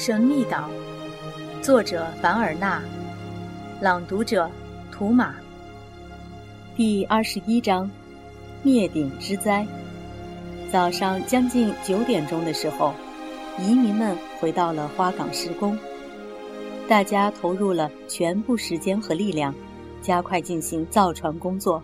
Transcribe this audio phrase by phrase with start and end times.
[0.00, 0.70] 神秘岛》，
[1.60, 2.80] 作者凡尔纳，
[3.80, 4.48] 朗读者
[4.92, 5.34] 图马。
[6.76, 7.90] 第二十一章：
[8.62, 9.66] 灭顶之灾。
[10.70, 12.94] 早上将近九点钟的时候，
[13.58, 15.76] 移民们回到了花岗施工，
[16.86, 19.52] 大家投入了全部时间和力量，
[20.00, 21.82] 加快进行造船工作。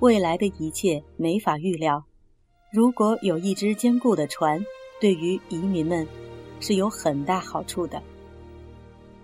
[0.00, 2.02] 未来的一切没法预料。
[2.72, 4.64] 如果有一只坚固的船，
[4.98, 6.08] 对于移民们
[6.60, 8.02] 是有很大好处的。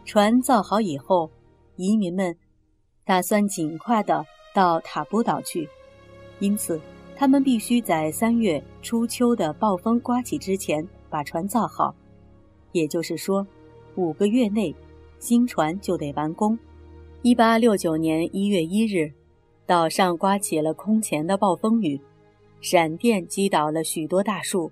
[0.05, 1.30] 船造好以后，
[1.77, 2.36] 移民们
[3.05, 4.24] 打算尽快的
[4.55, 5.69] 到塔波岛去，
[6.41, 6.80] 因此
[7.16, 11.94] 他们必须在三月初秋的暴风刮起之前把船造好。
[12.72, 13.46] 也就是说，
[13.94, 14.74] 五个月内
[15.19, 16.58] 新船就得完工。
[17.22, 19.12] 一八六九年一月一日，
[19.67, 22.00] 岛上刮起了空前的暴风雨，
[22.61, 24.70] 闪电击倒了许多大树。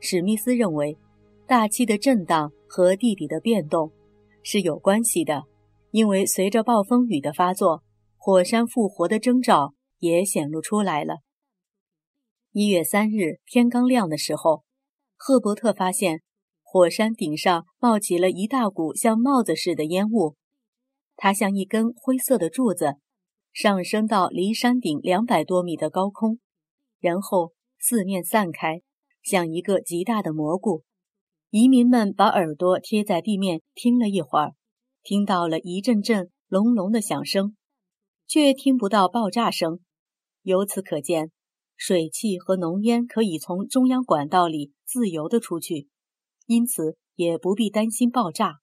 [0.00, 0.96] 史密斯认为，
[1.46, 3.92] 大气的震荡和地底的变动
[4.42, 5.44] 是有关系的，
[5.90, 7.82] 因为随着暴风雨的发作，
[8.16, 11.16] 火山复活的征兆也显露出来了。
[12.52, 14.64] 一月三日天刚亮的时候，
[15.16, 16.22] 赫伯特发现
[16.62, 20.36] 火山顶上冒起了一大股像帽子似的烟雾，
[21.16, 22.94] 它像一根灰色的柱子，
[23.52, 26.38] 上升到离山顶两百多米的高空，
[27.00, 28.80] 然后四面散开。
[29.22, 30.82] 像一个极大的蘑菇，
[31.56, 34.54] 移民们把耳朵贴在地面听了一会儿，
[35.04, 37.56] 听到了一阵阵隆隆的响声，
[38.26, 39.78] 却听不到爆炸声。
[40.42, 41.30] 由此可见，
[41.76, 45.86] 水汽和浓烟可以从中央管道里自由的出去，
[46.46, 48.56] 因此也不必担心爆炸。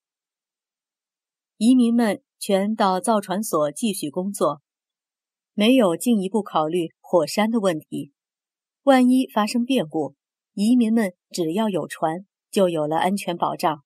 [1.55, 4.61] 移民们全到造船所继续工作，
[5.53, 8.11] 没有进一步考虑火山的问题。
[8.83, 10.15] 万一发生变故，
[10.53, 13.83] 移民们只要有船，就有了安全保障。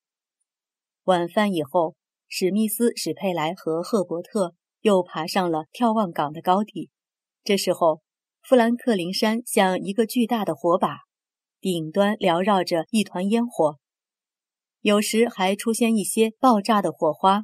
[1.03, 1.95] 晚饭以后，
[2.27, 6.89] 史密斯、史佩莱和赫伯特又爬上了眺望岗的高地。
[7.43, 8.01] 这时候，
[8.41, 11.01] 富兰克林山像一个巨大的火把，
[11.61, 13.77] 顶端缭绕着一团烟火，
[14.81, 17.43] 有时还出现一些爆炸的火花。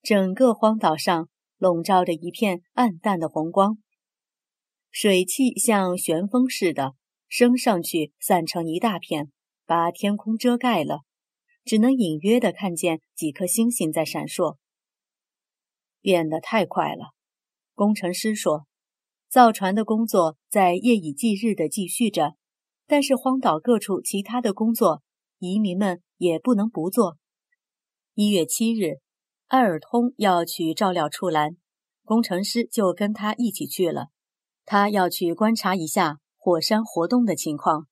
[0.00, 3.78] 整个荒岛上笼罩着一片暗淡的红光，
[4.90, 6.94] 水汽像旋风似的。
[7.30, 9.30] 升上去，散成一大片，
[9.68, 11.02] 把天空遮盖了，
[11.62, 14.56] 只能隐约的看见几颗星星在闪烁。
[16.00, 17.12] 变得太快了，
[17.74, 18.66] 工程师说。
[19.28, 22.36] 造船的工作在夜以继日的继续着，
[22.86, 25.02] 但是荒岛各处其他的工作，
[25.38, 27.18] 移民们也不能不做。
[28.14, 29.00] 一月七日，
[29.48, 31.58] 埃尔通要去照料处栏，
[32.04, 34.06] 工程师就跟他一起去了。
[34.64, 36.20] 他要去观察一下。
[36.40, 37.88] 火山活动的情况。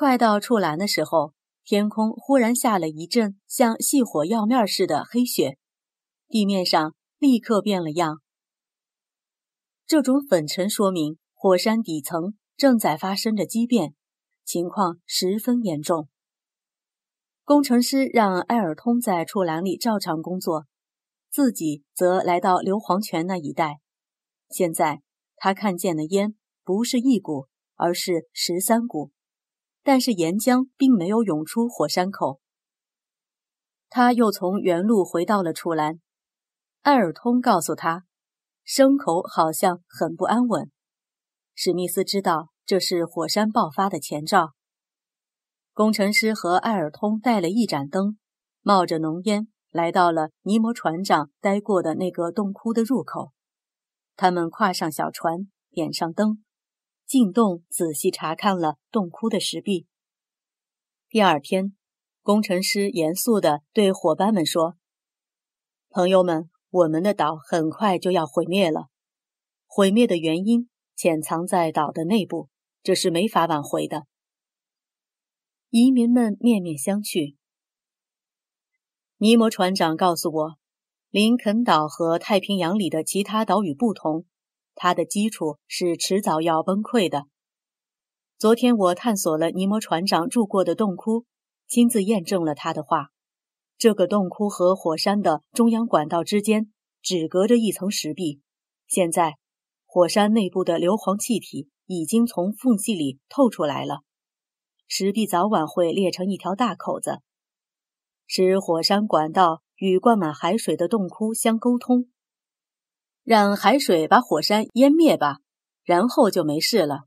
[0.00, 5.58] 快到处栏的时候，天空忽然下了一阵像细火药面似的黑雪，
[6.26, 8.22] 地面上立刻变了样。
[9.86, 13.94] 这种粉尘说明火山底层正在发生着畸变，
[14.42, 16.08] 情况十分严重。
[17.44, 20.64] 工程师让埃尔通在处栏里照常工作，
[21.30, 23.80] 自己则来到硫磺泉那一带。
[24.48, 25.02] 现在
[25.36, 26.36] 他看见的烟。
[26.64, 29.10] 不是一股，而是十三股，
[29.82, 32.40] 但是岩浆并没有涌出火山口。
[33.88, 36.00] 他又从原路回到了楚兰。
[36.82, 38.04] 艾尔通告诉他，
[38.64, 40.70] 牲口好像很不安稳。
[41.54, 44.52] 史密斯知道这是火山爆发的前兆。
[45.72, 48.18] 工程师和艾尔通带了一盏灯，
[48.62, 53.32] 冒着浓烟来到了尼摩船长待过的那个洞窟的入口。
[54.16, 56.44] 他们跨上小船，点上灯。
[57.10, 59.88] 进洞仔细查看了洞窟的石壁。
[61.08, 61.74] 第二天，
[62.22, 64.76] 工程师严肃地对伙伴们说
[65.90, 68.90] ：“朋友们，我们的岛很快就要毁灭了。
[69.66, 72.48] 毁灭的原因潜藏在岛的内部，
[72.84, 74.06] 这是没法挽回的。”
[75.70, 77.34] 移民们面面相觑。
[79.16, 80.58] 尼摩船长告诉我，
[81.08, 84.26] 林肯岛和太平洋里的其他岛屿不同。
[84.82, 87.26] 它的基础是迟早要崩溃的。
[88.38, 91.26] 昨天我探索了尼摩船长住过的洞窟，
[91.68, 93.08] 亲自验证了他的话。
[93.76, 96.72] 这个洞窟和火山的中央管道之间
[97.02, 98.40] 只隔着一层石壁。
[98.86, 99.36] 现在，
[99.84, 104.00] 火山内部的硫磺气体已经从缝隙里透出来了，
[104.88, 107.18] 石壁早晚会裂成一条大口子，
[108.26, 112.08] 使火山管道与灌满海水的洞窟相沟通。
[113.22, 115.38] 让海水把火山淹灭吧，
[115.84, 117.04] 然后就没事了。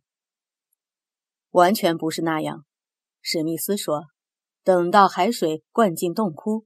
[1.51, 2.65] 完全不是那样，
[3.21, 4.05] 史密斯说。
[4.63, 6.65] 等到海水灌进洞窟，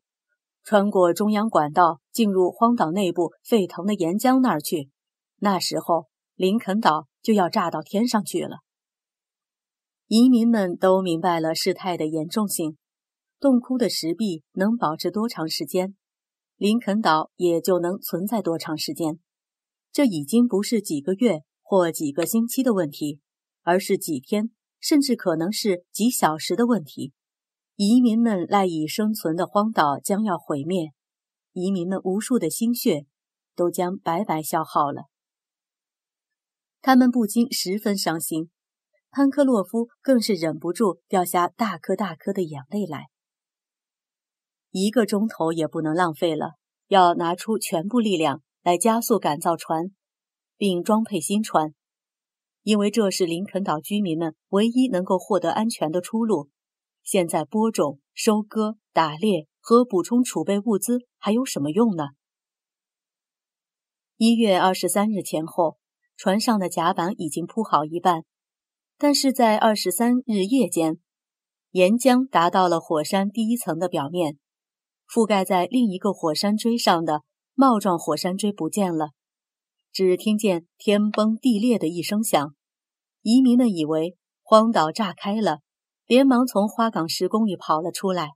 [0.63, 4.91] 穿过中央管道进入荒岛内部沸腾的岩浆那儿去，
[5.38, 6.05] 那时候
[6.35, 8.59] 林肯岛就要炸到天上去了。
[10.05, 12.77] 移民们都明白了事态的严重性，
[13.39, 15.95] 洞窟的石壁能保持多长时间，
[16.55, 19.19] 林肯岛也就能存在多长时间。
[19.97, 23.19] 这已经不是几个月或几个星期的问题，
[23.63, 27.13] 而是几天，甚至可能是几小时的问题。
[27.77, 30.91] 移民们赖以生存的荒岛将要毁灭，
[31.51, 33.07] 移民们无数的心血
[33.55, 35.05] 都将白白消耗了。
[36.79, 38.51] 他们不禁十分伤心，
[39.09, 43.07] 潘克洛夫更是忍不住掉下大颗大颗的眼泪来。
[44.69, 46.51] 一个钟头也不能浪费了，
[46.88, 49.92] 要拿出全部力量来加速改造船，
[50.58, 51.74] 并装配新船，
[52.64, 56.50] 因为这是林肯岛居民们唯一能够获得安全的出路。
[57.02, 62.08] 现在播种、收割、打猎和补充储备物资还有什么用呢？
[64.18, 65.78] 一月二十三日前后，
[66.18, 68.25] 船上的甲板已经铺好一半，
[68.98, 71.00] 但是在二十三日夜间，
[71.72, 74.38] 岩浆达到了火山第一层的表面，
[75.08, 77.24] 覆盖在另一个火山锥上的
[77.59, 79.13] 帽状火山锥不见了，
[79.92, 82.54] 只听见天崩地裂的一声响，
[83.24, 85.62] 移民们以为荒岛炸开了。
[86.06, 88.30] 连忙从花岗石宫里跑了出来。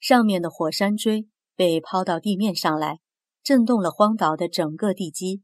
[0.00, 3.00] 上面的火山锥被抛到地面上来，
[3.44, 5.42] 震动了荒岛的整个地基。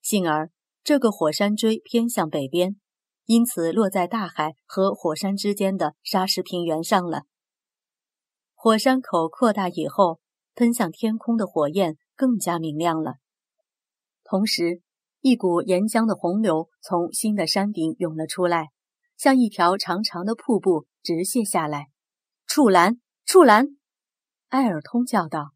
[0.00, 0.52] 幸而
[0.84, 2.80] 这个火山锥偏向北边，
[3.26, 7.24] 因此落在大海和火山之间的沙石平原上了。
[8.54, 10.20] 火山口扩大以后，
[10.60, 13.14] 喷向天空的火焰更加明亮了。
[14.24, 14.82] 同时，
[15.22, 18.68] 一股岩浆的洪流从新的山顶涌了出来。
[19.16, 21.88] 像一条长长的瀑布直泻下来。
[22.46, 23.68] 触栏，触栏！
[24.48, 25.52] 埃尔通叫道。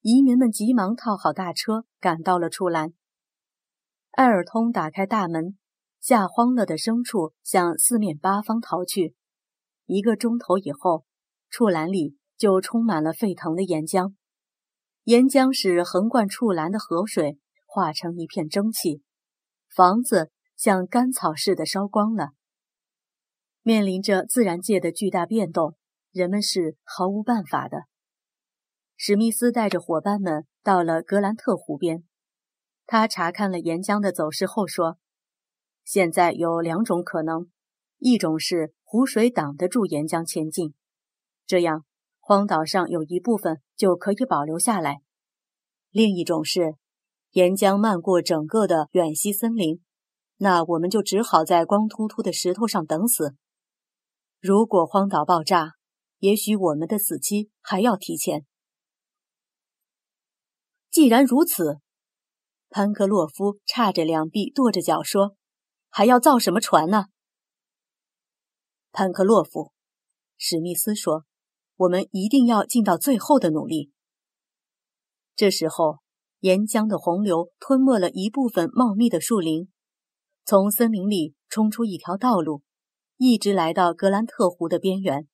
[0.00, 2.94] 移民们急忙套好大车，赶到了触栏。
[4.12, 5.58] 埃尔通打开大门，
[6.00, 9.14] 吓慌了的牲畜向四面八方逃去。
[9.84, 11.04] 一个钟头以后，
[11.50, 14.14] 触栏里就充满了沸腾的岩浆，
[15.04, 19.02] 岩浆使横贯处栏的河水化成一片蒸汽，
[19.74, 22.30] 房子像干草似的烧光了。
[23.62, 25.74] 面临着自然界的巨大变动，
[26.12, 27.84] 人们是毫无办法的。
[28.96, 32.04] 史密斯带着伙伴们到了格兰特湖边，
[32.86, 34.98] 他查看了岩浆的走势后说
[35.84, 37.50] ：“现在有两种可能，
[37.98, 40.74] 一种是湖水挡得住岩浆前进，
[41.46, 41.86] 这样
[42.30, 44.98] 荒岛上有一部分就可以保留下来；
[45.90, 46.76] 另一种是
[47.32, 49.82] 岩浆漫过整个的远西森林，
[50.36, 53.34] 那我们就只好在光秃秃的石头上等死。”
[54.38, 55.72] 如果荒岛爆炸，
[56.20, 58.46] 也许我们的死期还要提前。
[60.88, 61.80] 既然如此，
[62.68, 65.34] 潘克洛夫叉着两臂，跺着脚说
[65.90, 67.06] ：“还要造什么船呢？”
[68.92, 69.72] 潘克洛夫，
[70.38, 71.24] 史密斯说
[71.80, 73.90] ：“我们一定要尽到最后的努力。”
[75.34, 76.00] 这时候，
[76.40, 79.68] 岩浆的洪流吞没了一部分茂密的树林，
[80.44, 82.62] 从森林里冲出一条道路。
[83.16, 85.28] 一直来到格兰特湖的边缘，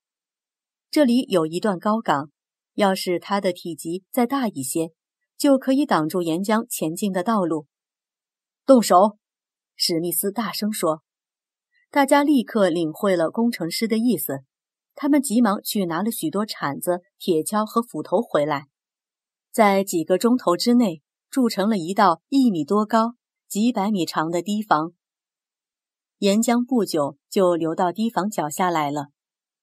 [0.91, 2.31] 这里有一段高岗，
[2.75, 4.91] 要是它的体积再大一些，
[5.37, 7.67] 就可以挡住岩浆前进的道路。
[8.65, 9.19] 动手！
[9.77, 11.03] 史密斯大声说。
[11.91, 14.41] 大家立刻领会了工程师的意思，
[14.97, 18.67] 他们急忙去拿了许多铲子、铁锹和斧头回来，
[19.53, 23.15] 在几个钟头之内筑成了一道一米多高、
[23.47, 24.93] 几百米长的堤防。
[26.19, 29.09] 岩浆不久就流到堤防脚下来了，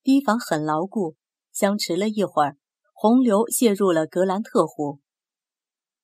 [0.04, 1.16] 堤防很牢固。
[1.52, 2.58] 相持了一会儿，
[2.94, 5.00] 洪流泄入了格兰特湖。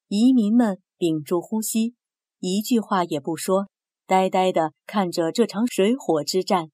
[0.07, 1.95] 移民们屏住呼吸，
[2.39, 3.67] 一句话也不说，
[4.05, 6.69] 呆呆地看着这场水火之战。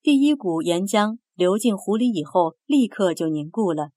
[0.00, 3.92] 第一股岩浆流进湖里以后，立刻就凝固了，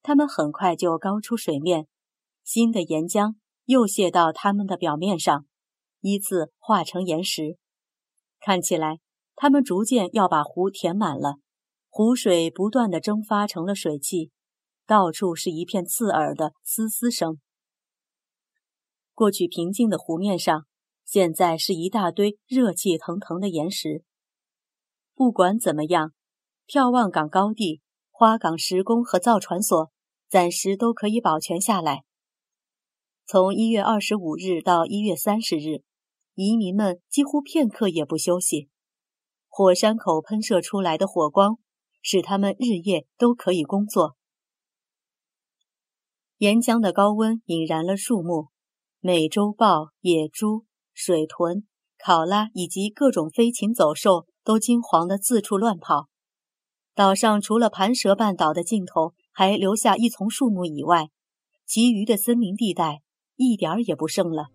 [0.00, 1.88] 它们很快就高出水面。
[2.44, 3.34] 新的岩浆
[3.64, 5.44] 又泄到它们的表面上，
[6.02, 7.58] 依次化成岩石。
[8.38, 9.00] 看起来，
[9.34, 11.38] 他们逐渐要把湖填满了。
[11.88, 14.30] 湖水不断地蒸发成了水汽，
[14.86, 17.40] 到处是一片刺耳的嘶嘶声。
[19.14, 20.66] 过去平静的湖面上，
[21.04, 24.04] 现在是一大堆热气腾腾的岩石。
[25.16, 26.12] 不管怎么样，
[26.68, 27.80] 眺望港高地、
[28.10, 29.90] 花岗石工和造船所
[30.28, 32.04] 暂时都可以保全下来。
[33.26, 35.82] 从一月二十五日到一月三十日。
[36.36, 38.68] 移民们几乎片刻也不休息。
[39.48, 41.58] 火山口喷射出来的火光，
[42.02, 44.16] 使他们日夜都可以工作。
[46.38, 48.48] 岩浆的高温引燃了树木，
[48.98, 51.68] 美洲豹、野猪、水豚、
[52.04, 56.08] 考拉以及各种飞禽走兽都惊慌地四处乱跑。
[56.94, 61.08] 岛上除了盘蛇半岛的尽头还留下一丛树木以外，
[61.66, 63.02] 其余的森林地带
[63.36, 64.46] 一点儿也不剩了。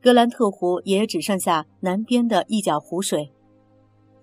[0.00, 3.30] 格兰特湖也只剩下南边的一角湖水。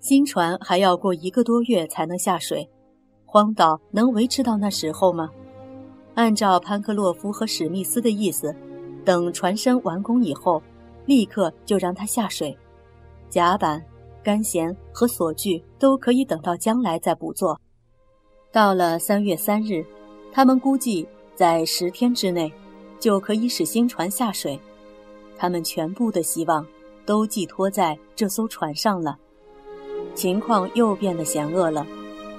[0.00, 2.68] 新船还要过一个多月才能下水，
[3.24, 5.30] 荒岛能维持到那时候吗？
[6.14, 8.54] 按照潘克洛夫和史密斯的意思，
[9.04, 10.60] 等船身完工以后，
[11.06, 12.56] 立刻就让它下水。
[13.30, 13.84] 甲板、
[14.24, 17.60] 干弦和锁具都可以等到将来再补做。
[18.50, 19.84] 到了三月三日，
[20.32, 22.52] 他们估计在十天之内
[22.98, 24.58] 就可以使新船下水。
[25.36, 26.66] 他们全部的希望
[27.04, 29.18] 都寄托在这艘船上了。
[30.14, 31.86] 情况又变得险恶了，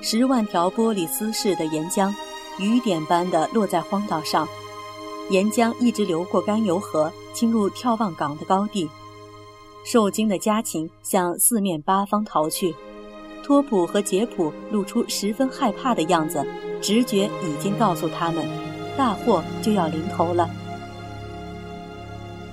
[0.02, 2.14] 十万条玻璃丝似的岩浆。
[2.58, 4.48] 雨点般的落在荒岛上，
[5.30, 8.90] 岩浆一直流过甘油河，侵入眺望港的高地。
[9.86, 12.74] 受惊的家禽向四面八方逃去，
[13.44, 16.44] 托普和杰普露出十分害怕的样子，
[16.82, 18.44] 直觉已经告诉他们，
[18.98, 20.50] 大祸就要临头了。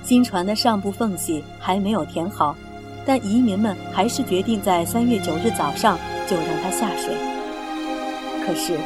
[0.05, 2.55] 新船的上部缝隙还没有填好，
[3.07, 5.99] 但移民们还是决定在三月九日早上
[6.29, 7.17] 就让它下水。
[8.47, 8.79] 可是。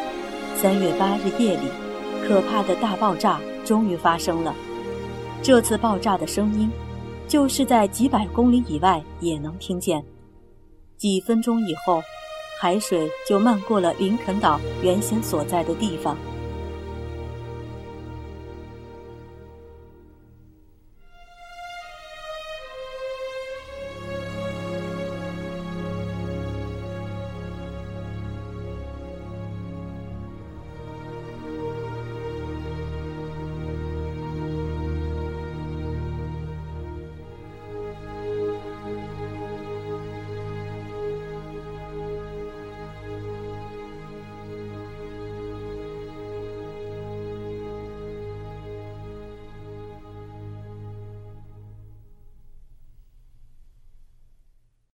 [0.58, 1.66] 三月八日夜里，
[2.26, 4.54] 可怕的大爆炸终于发生了。
[5.42, 6.70] 这次爆炸的声音，
[7.28, 10.04] 就是在几百公里以外也能听见。
[10.96, 12.02] 几分钟以后，
[12.60, 16.16] 海水就漫过了林肯岛原先所在的地方。